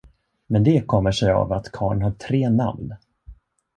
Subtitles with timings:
[0.47, 2.95] Men det kommer sig av att karlen har tre namn.